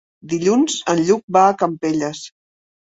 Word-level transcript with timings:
Dilluns 0.31 0.79
en 0.95 1.03
Lluc 1.11 1.23
va 1.39 1.47
a 1.51 1.55
Campelles. 1.63 2.25